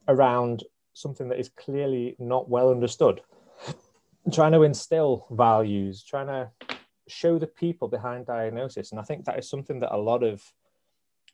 around 0.08 0.64
something 0.94 1.30
that 1.30 1.40
is 1.40 1.50
clearly 1.50 2.16
not 2.20 2.50
well 2.50 2.70
understood? 2.72 3.22
Trying 4.34 4.54
to 4.54 4.64
instill 4.64 5.28
values, 5.30 6.04
trying 6.04 6.28
to 6.28 6.50
show 7.08 7.38
the 7.38 7.48
people 7.48 7.88
behind 7.88 8.26
diagnosis. 8.26 8.92
And 8.92 9.00
I 9.00 9.04
think 9.04 9.26
that 9.26 9.38
is 9.38 9.48
something 9.48 9.80
that 9.82 9.96
a 9.96 9.98
lot 9.98 10.24
of 10.24 10.44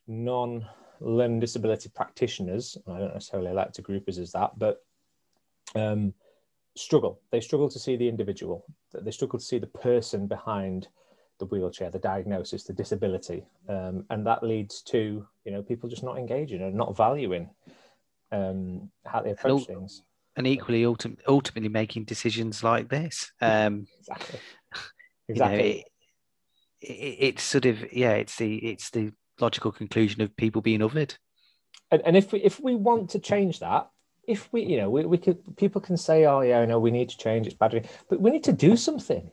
non 0.06 0.66
learning 1.00 1.40
disability 1.40 1.88
practitioners, 1.88 2.76
I 2.86 2.98
don't 2.98 3.14
necessarily 3.14 3.52
like 3.52 3.72
to 3.72 3.82
group 3.82 4.08
us 4.08 4.18
as 4.18 4.32
that, 4.32 4.58
but 4.58 4.84
um, 5.74 6.14
struggle. 6.76 7.20
They 7.30 7.40
struggle 7.40 7.68
to 7.68 7.78
see 7.78 7.96
the 7.96 8.08
individual. 8.08 8.64
They 8.92 9.10
struggle 9.10 9.38
to 9.38 9.44
see 9.44 9.58
the 9.58 9.66
person 9.66 10.26
behind 10.26 10.88
the 11.38 11.46
wheelchair, 11.46 11.90
the 11.90 11.98
diagnosis, 11.98 12.64
the 12.64 12.72
disability, 12.72 13.44
um, 13.68 14.04
and 14.10 14.26
that 14.26 14.42
leads 14.42 14.82
to 14.82 15.26
you 15.44 15.52
know 15.52 15.62
people 15.62 15.88
just 15.88 16.04
not 16.04 16.18
engaging 16.18 16.62
and 16.62 16.74
not 16.74 16.96
valuing 16.96 17.50
um, 18.30 18.90
how 19.04 19.20
they 19.22 19.30
approach 19.30 19.66
and, 19.68 19.78
things. 19.78 20.02
And 20.36 20.46
equally, 20.46 20.82
ultim- 20.82 21.18
ultimately 21.26 21.68
making 21.68 22.04
decisions 22.04 22.62
like 22.62 22.88
this. 22.88 23.32
Um, 23.40 23.86
exactly. 23.98 24.40
Exactly. 24.40 24.40
You 25.28 25.34
know, 25.36 25.50
it, 25.54 25.84
it, 26.80 27.16
it's 27.20 27.42
sort 27.44 27.64
of 27.64 27.92
yeah. 27.92 28.12
It's 28.14 28.36
the 28.36 28.56
it's 28.56 28.90
the 28.90 29.12
logical 29.40 29.72
conclusion 29.72 30.20
of 30.20 30.36
people 30.36 30.60
being 30.60 30.80
othered. 30.80 31.16
And, 31.90 32.02
and 32.04 32.16
if 32.16 32.32
we, 32.32 32.40
if 32.40 32.60
we 32.60 32.74
want 32.74 33.10
to 33.10 33.18
change 33.18 33.60
that, 33.60 33.88
if 34.32 34.52
we, 34.52 34.64
you 34.64 34.76
know, 34.78 34.90
we, 34.90 35.04
we 35.06 35.18
could, 35.18 35.38
people 35.56 35.80
can 35.80 35.96
say, 35.96 36.24
oh, 36.24 36.40
yeah, 36.40 36.60
I 36.60 36.66
know 36.66 36.80
we 36.80 36.90
need 36.90 37.10
to 37.10 37.18
change, 37.18 37.46
it's 37.46 37.54
bad, 37.54 37.88
but 38.08 38.20
we 38.20 38.30
need 38.30 38.44
to 38.44 38.52
do 38.52 38.76
something. 38.76 39.30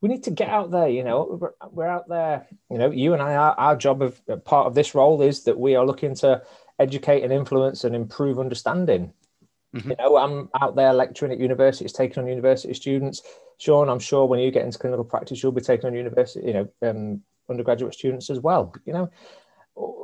We 0.00 0.08
need 0.08 0.24
to 0.24 0.30
get 0.30 0.48
out 0.48 0.70
there, 0.70 0.88
you 0.88 1.04
know, 1.04 1.38
we're, 1.40 1.52
we're 1.70 1.86
out 1.86 2.08
there, 2.08 2.46
you 2.70 2.78
know, 2.78 2.90
you 2.90 3.14
and 3.14 3.22
I, 3.22 3.34
our, 3.36 3.54
our 3.54 3.76
job 3.76 4.02
of 4.02 4.20
part 4.44 4.66
of 4.66 4.74
this 4.74 4.94
role 4.94 5.22
is 5.22 5.44
that 5.44 5.58
we 5.58 5.76
are 5.76 5.86
looking 5.86 6.14
to 6.16 6.42
educate 6.78 7.22
and 7.22 7.32
influence 7.32 7.84
and 7.84 7.94
improve 7.94 8.40
understanding. 8.40 9.12
Mm-hmm. 9.74 9.90
You 9.90 9.96
know, 9.98 10.16
I'm 10.16 10.50
out 10.60 10.74
there 10.76 10.92
lecturing 10.92 11.32
at 11.32 11.38
universities, 11.38 11.92
taking 11.92 12.22
on 12.22 12.28
university 12.28 12.74
students. 12.74 13.22
Sean, 13.58 13.88
I'm 13.88 14.00
sure 14.00 14.26
when 14.26 14.40
you 14.40 14.50
get 14.50 14.64
into 14.64 14.78
clinical 14.78 15.04
practice, 15.04 15.40
you'll 15.40 15.52
be 15.52 15.60
taking 15.60 15.86
on 15.86 15.94
university, 15.94 16.46
you 16.46 16.52
know, 16.52 16.68
um, 16.82 17.22
undergraduate 17.48 17.94
students 17.94 18.28
as 18.28 18.40
well. 18.40 18.74
You 18.84 18.92
know, 18.92 19.10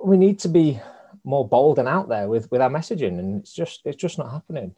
we 0.05 0.17
need 0.17 0.39
to 0.41 0.49
be 0.49 0.81
more 1.29 1.47
bold 1.47 1.79
and 1.79 1.87
out 1.87 2.09
there 2.09 2.27
with 2.27 2.51
with 2.51 2.61
our 2.61 2.71
messaging, 2.71 3.19
and 3.19 3.41
it's 3.41 3.53
just 3.53 3.83
it's 3.85 3.97
just 3.97 4.19
not 4.19 4.33
happening. 4.33 4.75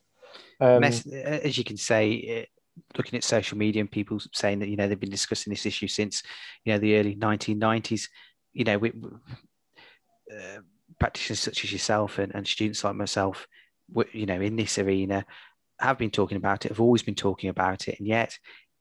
Um, 0.61 0.83
as 0.85 1.57
you 1.57 1.65
can 1.65 1.77
say, 1.77 2.21
eh, 2.29 2.45
looking 2.97 3.17
at 3.17 3.25
social 3.25 3.57
media 3.57 3.81
and 3.81 3.91
people 3.91 4.21
saying 4.35 4.59
that 4.59 4.69
you 4.69 4.77
know 4.77 4.89
they've 4.89 4.99
been 4.99 5.11
discussing 5.11 5.51
this 5.51 5.67
issue 5.67 5.89
since 5.89 6.23
you 6.65 6.73
know 6.73 6.79
the 6.79 6.97
early 6.97 7.17
1990s. 7.17 8.09
You 8.53 8.65
know, 8.65 8.79
we, 8.79 8.91
uh, 8.91 10.61
practitioners 10.99 11.41
such 11.41 11.65
as 11.65 11.73
yourself 11.73 12.19
and, 12.19 12.35
and 12.35 12.47
students 12.47 12.83
like 12.83 12.97
myself, 12.97 13.47
you 14.13 14.27
know, 14.27 14.41
in 14.41 14.57
this 14.57 14.77
arena, 14.79 15.25
have 15.79 15.99
been 15.99 16.11
talking 16.11 16.37
about 16.37 16.65
it, 16.65 16.71
have 16.71 16.81
always 16.81 17.03
been 17.03 17.15
talking 17.15 17.49
about 17.49 17.87
it, 17.87 17.99
and 18.01 18.09
yet 18.09 18.37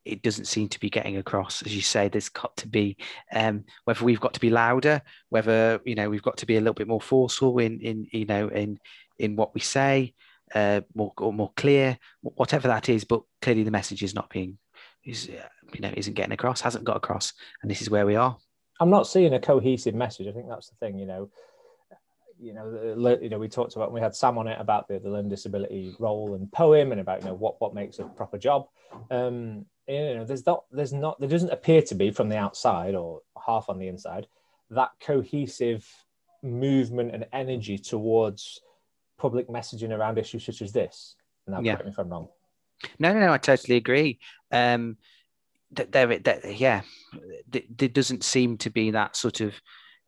it 0.09 0.21
doesn't 0.21 0.45
seem 0.45 0.67
to 0.69 0.79
be 0.79 0.89
getting 0.89 1.17
across. 1.17 1.61
As 1.61 1.75
you 1.75 1.81
say, 1.81 2.07
there's 2.07 2.29
got 2.29 2.55
to 2.57 2.67
be 2.67 2.97
um, 3.33 3.63
whether 3.85 4.03
we've 4.03 4.19
got 4.19 4.33
to 4.33 4.39
be 4.39 4.49
louder, 4.49 5.01
whether 5.29 5.79
you 5.85 5.95
know 5.95 6.09
we've 6.09 6.23
got 6.23 6.37
to 6.37 6.45
be 6.45 6.57
a 6.57 6.59
little 6.59 6.73
bit 6.73 6.87
more 6.87 7.01
forceful 7.01 7.59
in 7.59 7.79
in 7.81 8.07
you 8.11 8.25
know 8.25 8.47
in 8.47 8.79
in 9.17 9.35
what 9.35 9.53
we 9.53 9.61
say, 9.61 10.13
uh, 10.55 10.81
more 10.95 11.13
or 11.17 11.33
more 11.33 11.51
clear, 11.55 11.97
whatever 12.21 12.67
that 12.67 12.89
is. 12.89 13.03
But 13.03 13.21
clearly, 13.41 13.63
the 13.63 13.71
message 13.71 14.03
is 14.03 14.15
not 14.15 14.29
being 14.29 14.57
is 15.05 15.29
uh, 15.29 15.47
you 15.73 15.81
know 15.81 15.93
isn't 15.95 16.13
getting 16.13 16.33
across, 16.33 16.61
hasn't 16.61 16.85
got 16.85 16.97
across, 16.97 17.33
and 17.61 17.69
this 17.69 17.81
is 17.81 17.89
where 17.89 18.05
we 18.05 18.15
are. 18.15 18.37
I'm 18.79 18.89
not 18.89 19.07
seeing 19.07 19.33
a 19.33 19.39
cohesive 19.39 19.95
message. 19.95 20.27
I 20.27 20.31
think 20.31 20.47
that's 20.49 20.69
the 20.69 20.75
thing. 20.75 20.97
You 20.97 21.05
know, 21.05 21.29
you 22.39 22.53
know, 22.53 23.17
you 23.21 23.29
know, 23.29 23.37
we 23.39 23.49
talked 23.49 23.75
about 23.75 23.91
we 23.91 23.99
had 23.99 24.15
Sam 24.15 24.37
on 24.37 24.47
it 24.47 24.57
about 24.59 24.87
the, 24.87 24.99
the 24.99 25.09
learning 25.09 25.29
disability 25.29 25.95
role 25.99 26.35
and 26.35 26.51
poem 26.51 26.91
and 26.91 27.01
about 27.01 27.21
you 27.21 27.27
know 27.27 27.33
what 27.33 27.59
what 27.59 27.73
makes 27.73 27.99
a 27.99 28.03
proper 28.05 28.37
job. 28.37 28.67
Um, 29.11 29.65
you 29.87 30.15
know, 30.15 30.23
there's 30.23 30.45
not, 30.45 30.65
there's 30.71 30.93
not, 30.93 31.19
there 31.19 31.29
doesn't 31.29 31.49
appear 31.49 31.81
to 31.81 31.95
be 31.95 32.11
from 32.11 32.29
the 32.29 32.37
outside 32.37 32.93
or 32.93 33.21
half 33.43 33.69
on 33.69 33.79
the 33.79 33.87
inside 33.87 34.27
that 34.69 34.91
cohesive 35.01 35.87
movement 36.43 37.13
and 37.13 37.25
energy 37.33 37.77
towards 37.77 38.61
public 39.17 39.47
messaging 39.47 39.89
around 39.89 40.17
issues 40.17 40.45
such 40.45 40.61
as 40.61 40.71
this. 40.71 41.15
Now, 41.47 41.61
yeah. 41.61 41.73
correct 41.73 41.85
me 41.85 41.91
if 41.91 41.97
I'm 41.97 42.09
wrong. 42.09 42.27
No, 42.99 43.11
no, 43.13 43.19
no, 43.19 43.33
I 43.33 43.39
totally 43.39 43.77
agree. 43.77 44.19
Um, 44.51 44.97
that 45.71 45.91
there, 45.91 46.19
that, 46.19 46.59
yeah, 46.59 46.81
there 47.49 47.89
doesn't 47.89 48.23
seem 48.23 48.57
to 48.59 48.69
be 48.69 48.91
that 48.91 49.15
sort 49.15 49.41
of. 49.41 49.53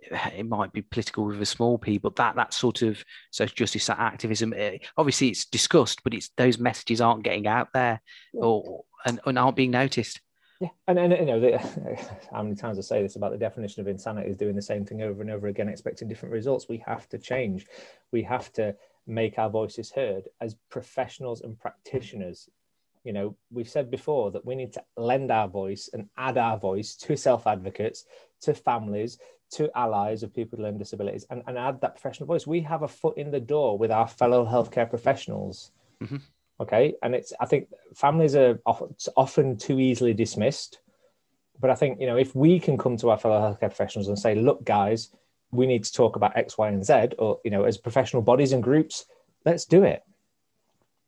It 0.01 0.47
might 0.47 0.73
be 0.73 0.81
political 0.81 1.25
with 1.25 1.41
a 1.41 1.45
small 1.45 1.77
p, 1.77 1.97
but 1.97 2.15
that 2.15 2.35
that 2.35 2.53
sort 2.53 2.81
of 2.81 3.03
social 3.31 3.55
justice, 3.55 3.85
that 3.87 3.99
activism. 3.99 4.53
Eh, 4.55 4.77
obviously, 4.97 5.29
it's 5.29 5.45
discussed, 5.45 6.03
but 6.03 6.13
it's 6.13 6.29
those 6.37 6.57
messages 6.57 7.01
aren't 7.01 7.23
getting 7.23 7.47
out 7.47 7.69
there, 7.73 8.01
yeah. 8.33 8.41
or 8.41 8.83
and, 9.05 9.19
and 9.25 9.37
aren't 9.37 9.55
being 9.55 9.71
noticed. 9.71 10.19
Yeah, 10.59 10.69
and, 10.87 10.99
and 10.99 11.11
you 11.13 11.25
know, 11.25 11.39
the, 11.39 11.57
how 12.31 12.43
many 12.43 12.55
times 12.55 12.77
I 12.77 12.81
say 12.81 13.01
this 13.01 13.15
about 13.15 13.31
the 13.31 13.37
definition 13.37 13.81
of 13.81 13.87
insanity 13.87 14.29
is 14.29 14.37
doing 14.37 14.55
the 14.55 14.61
same 14.61 14.85
thing 14.85 15.01
over 15.01 15.21
and 15.21 15.31
over 15.31 15.47
again, 15.47 15.67
expecting 15.67 16.07
different 16.07 16.33
results. 16.33 16.69
We 16.69 16.83
have 16.85 17.09
to 17.09 17.17
change. 17.17 17.65
We 18.11 18.21
have 18.23 18.51
to 18.53 18.75
make 19.07 19.39
our 19.39 19.49
voices 19.49 19.91
heard 19.91 20.29
as 20.39 20.55
professionals 20.69 21.41
and 21.41 21.59
practitioners. 21.59 22.47
You 23.03 23.13
know, 23.13 23.35
we've 23.51 23.67
said 23.67 23.89
before 23.89 24.29
that 24.31 24.45
we 24.45 24.53
need 24.53 24.73
to 24.73 24.83
lend 24.95 25.31
our 25.31 25.47
voice 25.47 25.89
and 25.91 26.09
add 26.15 26.37
our 26.37 26.59
voice 26.59 26.95
to 26.97 27.17
self 27.17 27.47
advocates, 27.47 28.05
to 28.41 28.53
families, 28.53 29.17
to 29.51 29.69
allies 29.77 30.23
of 30.23 30.33
people 30.33 30.57
with 30.57 30.63
learning 30.63 30.79
disabilities, 30.79 31.25
and, 31.29 31.43
and 31.45 31.57
add 31.57 31.81
that 31.81 31.95
professional 31.95 32.27
voice. 32.27 32.47
We 32.47 32.61
have 32.61 32.83
a 32.83 32.87
foot 32.87 33.17
in 33.17 33.31
the 33.31 33.39
door 33.39 33.77
with 33.77 33.91
our 33.91 34.07
fellow 34.07 34.45
healthcare 34.45 34.89
professionals. 34.89 35.71
Mm-hmm. 36.01 36.17
Okay? 36.59 36.95
And 37.01 37.15
it's 37.15 37.33
i 37.39 37.45
think 37.45 37.69
families 37.95 38.35
are 38.35 38.59
often 38.65 39.57
too 39.57 39.79
easily 39.79 40.13
dismissed. 40.13 40.79
But 41.59 41.69
i 41.69 41.75
think 41.75 41.99
you 41.99 42.07
know 42.07 42.17
if 42.17 42.35
we 42.35 42.59
can 42.59 42.77
come 42.77 42.97
to 42.97 43.09
our 43.09 43.17
fellow 43.17 43.39
healthcare 43.39 43.69
professionals 43.69 44.07
and 44.07 44.17
say 44.17 44.35
look 44.35 44.63
guys 44.63 45.09
we 45.51 45.67
need 45.67 45.83
to 45.83 45.91
talk 45.91 46.15
about 46.15 46.37
x 46.37 46.57
y 46.57 46.69
and 46.69 46.85
z 46.85 47.09
or 47.19 47.39
you 47.43 47.51
know 47.51 47.63
as 47.63 47.77
professional 47.77 48.21
bodies 48.21 48.53
and 48.53 48.63
groups 48.63 49.05
let's 49.45 49.65
do 49.65 49.83
it. 49.83 50.03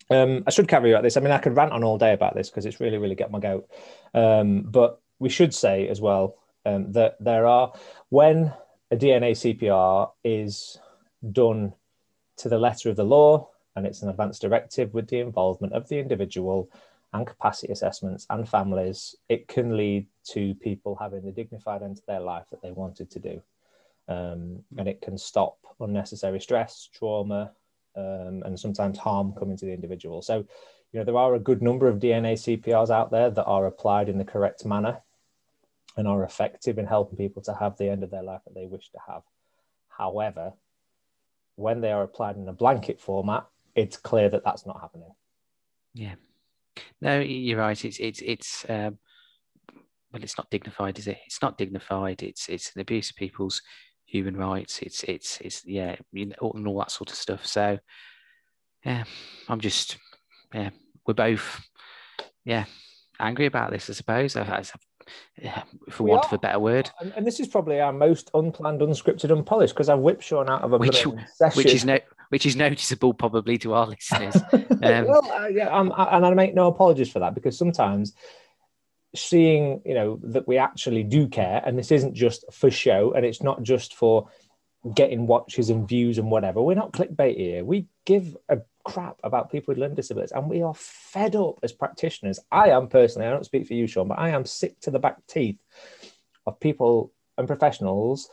Um, 0.09 0.43
i 0.45 0.51
should 0.51 0.67
caveat 0.67 1.01
this. 1.01 1.17
I 1.17 1.21
mean 1.21 1.31
i 1.31 1.38
could 1.38 1.55
rant 1.55 1.71
on 1.71 1.83
all 1.83 1.97
day 1.97 2.13
about 2.13 2.35
this 2.35 2.50
because 2.50 2.65
it's 2.65 2.81
really 2.81 2.97
really 2.97 3.15
get 3.15 3.31
my 3.31 3.39
goat. 3.39 3.69
Um, 4.13 4.63
but 4.63 5.00
we 5.19 5.29
should 5.29 5.53
say 5.53 5.88
as 5.88 6.01
well 6.01 6.35
um, 6.65 6.91
that 6.91 7.15
there 7.20 7.46
are 7.46 7.74
when 8.10 8.53
a 8.91 8.96
dna 8.96 9.32
cpr 9.32 10.10
is 10.24 10.79
done 11.32 11.74
to 12.38 12.50
the 12.50 12.58
letter 12.58 12.89
of 12.89 12.96
the 12.96 13.03
law 13.03 13.50
and 13.75 13.86
it's 13.86 14.01
an 14.01 14.10
advanced 14.10 14.41
directive 14.41 14.93
with 14.93 15.08
the 15.08 15.20
involvement 15.20 15.74
of 15.74 15.88
the 15.88 16.00
individual 16.00 16.70
and 17.13 17.27
capacity 17.27 17.72
assessments 17.72 18.25
and 18.29 18.50
families, 18.50 19.15
it 19.29 19.48
can 19.48 19.77
lead 19.77 20.08
to 20.25 20.55
people 20.55 20.96
having 20.96 21.24
the 21.24 21.32
dignified 21.32 21.84
end 21.84 21.98
to 21.98 22.05
their 22.08 22.20
life 22.20 22.46
that 22.50 22.62
they 22.62 22.72
wanted 22.72 23.10
to 23.12 23.20
do. 23.20 23.41
Um, 24.08 24.63
and 24.77 24.88
it 24.88 25.01
can 25.01 25.17
stop 25.17 25.58
unnecessary 25.79 26.41
stress, 26.41 26.89
trauma, 26.91 27.51
um, 27.96 28.41
and 28.46 28.60
sometimes 28.60 28.98
harm 28.98 29.34
coming 29.34 29.55
to 29.58 29.65
the 29.65 29.74
individual. 29.74 30.22
So, 30.22 30.46
you 30.91 31.00
know, 31.00 31.03
there 31.03 31.17
are 31.17 31.36
a 31.36 31.39
good 31.39 31.62
number 31.62 31.88
of 31.88 32.00
DNA 32.00 32.34
CPRs 32.34 32.89
out 32.89 33.12
there 33.12 33.29
that 33.29 33.46
are 33.46 33.67
applied 33.67 34.10
in 34.10 34.17
the 34.17 34.25
correct 34.25 34.65
manner 34.65 35.00
and 35.95 36.07
are 36.07 36.23
effective 36.23 36.77
in 36.77 36.85
helping 36.85 37.17
people 37.17 37.41
to 37.43 37.53
have 37.53 37.77
the 37.77 37.89
end 37.89 38.03
of 38.03 38.12
their 38.12 38.23
life 38.23 38.41
that 38.45 38.55
they 38.55 38.65
wish 38.65 38.89
to 38.91 39.00
have. 39.07 39.21
However, 39.89 40.53
when 41.55 41.81
they 41.81 41.91
are 41.91 42.03
applied 42.03 42.35
in 42.35 42.47
a 42.47 42.53
blanket 42.53 43.00
format, 43.00 43.45
it's 43.75 43.97
clear 43.97 44.29
that 44.29 44.43
that's 44.43 44.65
not 44.65 44.81
happening. 44.81 45.13
Yeah, 45.93 46.15
no, 47.01 47.19
you're 47.19 47.59
right. 47.59 47.83
It's 47.85 48.00
it's 48.00 48.21
it's 48.21 48.65
um, 48.69 48.97
well, 50.12 50.23
it's 50.23 50.38
not 50.38 50.50
dignified, 50.50 50.97
is 51.00 51.07
it? 51.07 51.17
It's 51.25 51.41
not 51.41 51.57
dignified. 51.57 52.23
It's 52.23 52.50
it's 52.50 52.73
an 52.75 52.81
abuse 52.81 53.09
of 53.09 53.15
people's 53.15 53.62
human 54.05 54.35
rights. 54.35 54.79
It's 54.81 55.03
it's 55.03 55.39
it's 55.41 55.65
yeah, 55.65 55.95
you 56.12 56.27
know, 56.27 56.51
and 56.55 56.67
all 56.67 56.79
that 56.79 56.91
sort 56.91 57.12
of 57.12 57.17
stuff. 57.17 57.45
So 57.45 57.77
yeah, 58.85 59.03
I'm 59.47 59.59
just 59.59 59.97
yeah, 60.53 60.69
we're 61.05 61.13
both 61.13 61.62
yeah 62.45 62.65
angry 63.19 63.45
about 63.45 63.71
this, 63.71 63.89
I 63.89 63.93
suppose. 63.93 64.35
I, 64.35 64.63
for 65.89 66.03
we 66.03 66.12
want 66.12 66.25
are. 66.25 66.27
of 66.27 66.33
a 66.33 66.38
better 66.39 66.60
word. 66.60 66.89
And, 67.00 67.13
and, 67.15 67.27
this 67.27 67.39
is 67.39 67.48
probably 67.48 67.79
our 67.79 67.93
most 67.93 68.29
unplanned, 68.33 68.81
unscripted, 68.81 69.31
unpolished 69.31 69.74
because 69.74 69.89
I've 69.89 70.00
whipped 70.00 70.24
Sean 70.24 70.50
out 70.50 70.62
of 70.62 70.74
a 70.74 70.77
which, 70.77 71.03
session. 71.36 71.57
which 71.57 71.74
is 71.74 71.86
no 71.86 72.00
which 72.29 72.45
is 72.45 72.55
noticeable 72.55 73.13
probably 73.13 73.57
to 73.60 73.74
our 73.74 73.88
listeners. 73.88 74.36
Um, 74.83 75.07
well, 75.07 75.31
uh, 75.31 75.48
yeah, 75.48 75.69
I'm, 75.69 75.93
and 75.95 76.25
I 76.25 76.33
make 76.33 76.53
no 76.53 76.67
apologies 76.67 77.10
for 77.10 77.19
that 77.19 77.33
because 77.33 77.57
sometimes 77.57 78.13
seeing 79.15 79.81
you 79.86 79.93
know 79.93 80.19
that 80.24 80.48
we 80.48 80.57
actually 80.57 81.03
do 81.03 81.27
care 81.27 81.62
and 81.65 81.77
this 81.77 81.91
isn't 81.91 82.15
just 82.15 82.43
for 82.51 82.69
show 82.72 83.13
and 83.13 83.25
it's 83.25 83.41
not 83.41 83.62
just 83.63 83.93
for 83.93 84.27
getting 84.93 85.27
watches 85.27 85.69
and 85.69 85.88
views 85.88 86.17
and 86.17 86.29
whatever 86.29 86.62
we're 86.62 86.75
not 86.75 86.91
clickbait 86.91 87.38
here 87.38 87.63
we 87.63 87.86
give 88.05 88.36
a 88.50 88.57
crap 88.84 89.18
about 89.24 89.52
people 89.52 89.72
with 89.72 89.78
learning 89.78 89.96
disabilities 89.96 90.32
and 90.32 90.50
we 90.50 90.62
are 90.62 90.74
fed 90.75 91.36
up 91.36 91.60
as 91.63 91.72
practitioners. 91.72 92.40
I 92.52 92.70
am 92.70 92.88
personally 92.88 93.28
i 93.28 93.32
don't 93.32 93.46
speak 93.46 93.68
for 93.68 93.74
you 93.74 93.88
sean 93.88 94.08
but 94.08 94.20
i 94.20 94.30
am 94.30 94.46
sick 94.46 94.80
to 94.82 94.92
the 94.92 95.00
back 95.00 95.25
teeth 95.28 95.58
of 96.46 96.60
people 96.60 97.12
and 97.38 97.48
professionals 97.48 98.30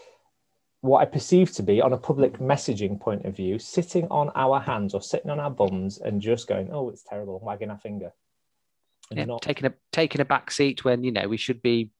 what 0.80 1.00
i 1.00 1.04
perceive 1.04 1.52
to 1.52 1.62
be 1.62 1.80
on 1.80 1.92
a 1.92 1.98
public 1.98 2.38
messaging 2.38 2.98
point 2.98 3.24
of 3.24 3.36
view 3.36 3.58
sitting 3.58 4.08
on 4.10 4.30
our 4.34 4.58
hands 4.58 4.94
or 4.94 5.02
sitting 5.02 5.30
on 5.30 5.40
our 5.40 5.50
bums 5.50 5.98
and 5.98 6.20
just 6.20 6.48
going 6.48 6.70
oh 6.72 6.88
it's 6.88 7.02
terrible 7.02 7.40
wagging 7.42 7.70
our 7.70 7.78
finger. 7.78 8.12
Yeah, 9.12 9.24
not... 9.24 9.42
taking 9.42 9.66
a 9.66 9.74
taking 9.92 10.20
a 10.20 10.24
back 10.24 10.50
seat 10.50 10.84
when 10.84 11.04
you 11.04 11.12
know 11.12 11.28
we 11.28 11.36
should 11.36 11.62
be 11.62 11.90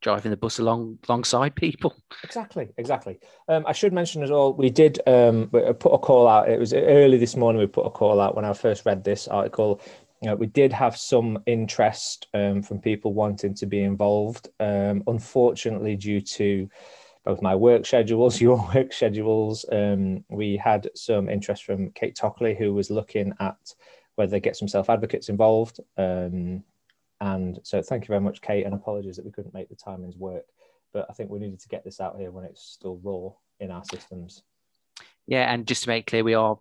driving 0.00 0.30
the 0.30 0.36
bus 0.36 0.58
along 0.58 0.98
alongside 1.08 1.54
people. 1.54 1.94
Exactly, 2.22 2.68
exactly. 2.76 3.18
Um, 3.48 3.64
I 3.66 3.72
should 3.72 3.92
mention 3.92 4.22
as 4.22 4.30
well, 4.30 4.52
we 4.52 4.70
did 4.70 5.00
um, 5.06 5.48
put 5.48 5.90
a 5.92 5.98
call 5.98 6.28
out. 6.28 6.48
It 6.48 6.58
was 6.58 6.72
early 6.72 7.18
this 7.18 7.36
morning. 7.36 7.60
We 7.60 7.66
put 7.66 7.86
a 7.86 7.90
call 7.90 8.20
out 8.20 8.36
when 8.36 8.44
I 8.44 8.52
first 8.52 8.86
read 8.86 9.04
this 9.04 9.28
article. 9.28 9.80
You 10.22 10.30
know, 10.30 10.36
we 10.36 10.46
did 10.46 10.72
have 10.72 10.96
some 10.96 11.42
interest 11.46 12.26
um, 12.34 12.62
from 12.62 12.80
people 12.80 13.12
wanting 13.12 13.54
to 13.54 13.66
be 13.66 13.82
involved. 13.82 14.48
Um, 14.60 15.02
unfortunately, 15.06 15.96
due 15.96 16.20
to 16.20 16.68
both 17.24 17.42
my 17.42 17.54
work 17.54 17.84
schedules, 17.84 18.40
your 18.46 18.56
work 18.74 18.92
schedules, 18.92 19.64
um, 19.70 20.24
we 20.28 20.56
had 20.56 20.88
some 20.94 21.28
interest 21.28 21.64
from 21.64 21.90
Kate 21.90 22.16
Tockley, 22.16 22.54
who 22.54 22.72
was 22.72 22.90
looking 22.90 23.32
at 23.40 23.56
whether 24.14 24.38
get 24.38 24.56
some 24.56 24.68
self 24.68 24.88
advocates 24.88 25.28
involved. 25.28 25.80
Um, 25.98 26.64
and 27.20 27.58
so, 27.62 27.82
thank 27.82 28.04
you 28.04 28.08
very 28.08 28.20
much, 28.20 28.42
Kate, 28.42 28.64
and 28.64 28.74
apologies 28.74 29.16
that 29.16 29.24
we 29.24 29.32
couldn't 29.32 29.54
make 29.54 29.68
the 29.68 29.76
timings 29.76 30.16
work. 30.16 30.44
But 30.92 31.06
I 31.10 31.12
think 31.12 31.30
we 31.30 31.38
needed 31.38 31.60
to 31.60 31.68
get 31.68 31.84
this 31.84 32.00
out 32.00 32.18
here 32.18 32.30
when 32.30 32.44
it's 32.44 32.62
still 32.62 33.00
raw 33.02 33.30
in 33.60 33.70
our 33.70 33.84
systems. 33.84 34.42
Yeah, 35.26 35.52
and 35.52 35.66
just 35.66 35.84
to 35.84 35.88
make 35.88 36.06
clear, 36.06 36.24
we 36.24 36.34
are 36.34 36.58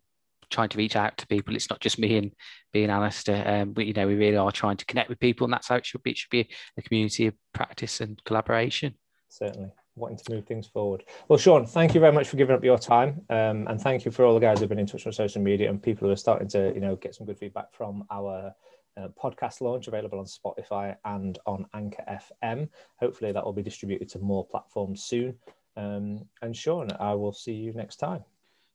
trying 0.49 0.69
to 0.69 0.77
reach 0.77 0.95
out 0.95 1.17
to 1.17 1.27
people. 1.27 1.55
It's 1.55 1.69
not 1.69 1.79
just 1.79 1.99
me 1.99 2.17
and 2.17 2.31
being 2.73 2.89
Alistair. 2.89 3.47
Um, 3.47 3.73
but 3.73 3.85
you 3.85 3.93
know, 3.93 4.07
we 4.07 4.15
really 4.15 4.37
are 4.37 4.51
trying 4.51 4.77
to 4.77 4.85
connect 4.85 5.09
with 5.09 5.19
people, 5.19 5.45
and 5.45 5.53
that's 5.53 5.67
how 5.67 5.75
it 5.75 5.85
should 5.85 6.03
be. 6.03 6.11
It 6.11 6.17
should 6.17 6.29
be 6.29 6.49
a 6.77 6.81
community 6.81 7.27
of 7.27 7.33
practice 7.53 8.01
and 8.01 8.21
collaboration. 8.23 8.95
Certainly 9.29 9.71
wanting 9.95 10.17
to 10.17 10.33
move 10.33 10.45
things 10.45 10.67
forward. 10.67 11.03
Well, 11.27 11.39
Sean, 11.39 11.65
thank 11.65 11.93
you 11.93 12.01
very 12.01 12.11
much 12.11 12.27
for 12.27 12.35
giving 12.35 12.55
up 12.55 12.63
your 12.63 12.77
time, 12.77 13.21
um, 13.29 13.67
and 13.67 13.79
thank 13.79 14.05
you 14.05 14.11
for 14.11 14.25
all 14.25 14.33
the 14.33 14.39
guys 14.39 14.59
who've 14.59 14.69
been 14.69 14.79
in 14.79 14.85
touch 14.85 15.05
on 15.07 15.13
social 15.13 15.41
media 15.41 15.69
and 15.69 15.81
people 15.81 16.07
who 16.07 16.11
are 16.11 16.17
starting 16.17 16.47
to, 16.49 16.73
you 16.73 16.81
know, 16.81 16.95
get 16.95 17.15
some 17.15 17.25
good 17.25 17.37
feedback 17.37 17.73
from 17.73 18.03
our 18.11 18.53
uh, 18.97 19.07
podcast 19.21 19.61
launch 19.61 19.87
available 19.87 20.19
on 20.19 20.25
Spotify 20.25 20.95
and 21.05 21.39
on 21.45 21.65
Anchor 21.73 22.03
FM. 22.09 22.69
Hopefully, 22.99 23.31
that 23.31 23.43
will 23.43 23.53
be 23.53 23.63
distributed 23.63 24.09
to 24.09 24.19
more 24.19 24.45
platforms 24.45 25.03
soon. 25.03 25.35
Um, 25.77 26.25
and 26.41 26.55
Sean, 26.55 26.89
I 26.99 27.13
will 27.13 27.33
see 27.33 27.53
you 27.53 27.73
next 27.73 27.97
time. 27.97 28.23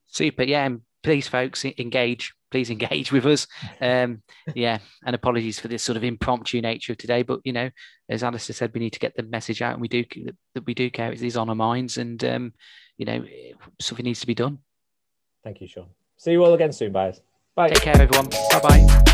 Super. 0.07 0.43
Yeah. 0.43 0.67
And 0.67 0.81
please, 1.03 1.29
folks, 1.29 1.65
engage. 1.65 2.35
Please 2.51 2.71
engage 2.71 3.13
with 3.13 3.27
us. 3.27 3.47
Um, 3.81 4.23
yeah. 4.55 4.79
And 5.05 5.15
apologies 5.15 5.59
for 5.59 5.69
this 5.69 5.83
sort 5.83 5.97
of 5.97 6.05
impromptu 6.05 6.61
nature 6.61 6.93
of 6.93 6.99
today. 6.99 7.23
But, 7.23 7.41
you 7.45 7.53
know, 7.53 7.71
as 8.09 8.23
Alistair 8.23 8.55
said, 8.55 8.73
we 8.75 8.81
need 8.81 8.93
to 8.93 8.99
get 8.99 9.17
the 9.17 9.23
message 9.23 9.63
out 9.63 9.73
and 9.73 9.81
we 9.81 9.89
do 9.89 10.05
that 10.55 10.67
we 10.67 10.75
do 10.75 10.91
care. 10.91 11.13
It 11.13 11.23
is 11.23 11.37
on 11.37 11.49
our 11.49 11.55
minds. 11.55 11.97
And, 11.97 12.23
um, 12.25 12.53
you 12.99 13.07
know, 13.07 13.25
something 13.81 14.05
needs 14.05 14.21
to 14.21 14.27
be 14.27 14.35
done. 14.35 14.59
Thank 15.43 15.61
you, 15.61 15.69
Sean. 15.69 15.87
See 16.19 16.33
you 16.33 16.45
all 16.45 16.53
again 16.53 16.73
soon, 16.73 16.93
guys. 16.93 17.23
Bye. 17.55 17.71
Take 17.71 17.83
care, 17.83 18.01
everyone. 18.01 18.29
Bye 18.29 18.61
bye. 18.63 19.10